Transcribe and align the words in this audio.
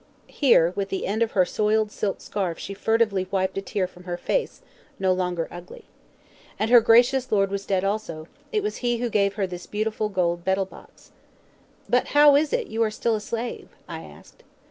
(Here, 0.25 0.73
with 0.75 0.89
the 0.89 1.05
end 1.05 1.21
of 1.21 1.33
her 1.33 1.45
soiled 1.45 1.91
silk 1.91 2.21
scarf 2.21 2.57
she 2.57 2.73
furtively 2.73 3.27
wiped 3.29 3.55
a 3.59 3.61
tear 3.61 3.85
from 3.85 4.05
her 4.05 4.17
face, 4.17 4.63
no 4.97 5.13
longer 5.13 5.47
ugly.) 5.51 5.85
And 6.57 6.71
her 6.71 6.81
gracious 6.81 7.31
lord 7.31 7.51
was 7.51 7.67
dead 7.67 7.83
also; 7.83 8.27
it 8.51 8.63
was 8.63 8.77
he 8.77 8.97
who 8.97 9.09
gave 9.11 9.35
her 9.35 9.45
this 9.45 9.67
beautiful 9.67 10.09
gold 10.09 10.43
betel 10.43 10.65
box. 10.65 11.11
"But 11.87 12.07
how 12.17 12.35
is 12.35 12.51
it 12.51 12.57
that 12.65 12.71
you 12.71 12.81
are 12.81 12.89
still 12.89 13.13
a 13.15 13.21
slave?" 13.21 13.69
I 13.87 14.01
asked. 14.01 14.41